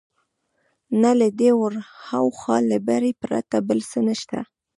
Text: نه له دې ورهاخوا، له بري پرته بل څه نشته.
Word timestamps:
نه 1.01 1.11
له 1.19 1.27
دې 1.39 1.51
ورهاخوا، 1.61 2.57
له 2.69 2.77
بري 2.87 3.11
پرته 3.23 3.57
بل 3.67 3.79
څه 3.91 3.99
نشته. 4.07 4.39